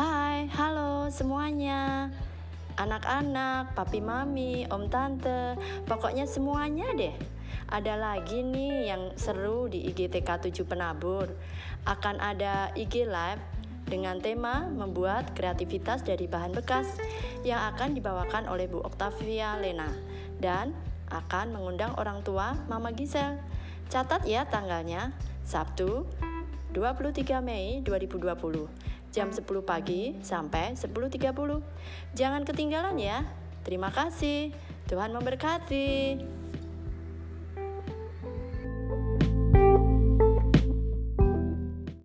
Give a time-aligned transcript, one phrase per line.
[0.00, 2.08] Hai, halo semuanya.
[2.80, 7.12] Anak-anak, papi mami, om tante Pokoknya semuanya deh.
[7.68, 11.28] Ada lagi nih yang seru di IGTK 7 Penabur.
[11.84, 13.44] Akan ada IG Live
[13.92, 16.96] dengan tema membuat kreativitas dari bahan bekas
[17.44, 19.92] yang akan dibawakan oleh Bu Octavia Lena
[20.40, 20.72] dan
[21.12, 23.36] akan mengundang orang tua Mama Gisel.
[23.92, 25.12] Catat ya tanggalnya,
[25.44, 26.08] Sabtu
[26.72, 31.18] 23 Mei 2020 jam 10 pagi sampai 10.30.
[32.14, 33.26] Jangan ketinggalan ya.
[33.66, 34.54] Terima kasih.
[34.86, 36.39] Tuhan memberkati.